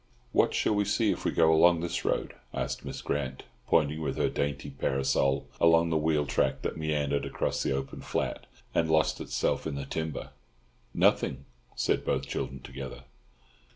[0.31, 4.17] "What shall we see if we go along this road?" asked Miss Grant, pointing with
[4.17, 9.21] her dainty parasol along the wheel track that meandered across the open flat and lost
[9.21, 10.31] itself in the timber.
[10.91, 11.45] "Nothing,"
[11.75, 13.03] said both children together.